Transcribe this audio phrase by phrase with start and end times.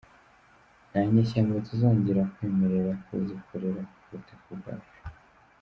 [0.89, 4.99] Nta nyeshyamba tuzongera kwemerera ko zikorera ku butaka bwacu.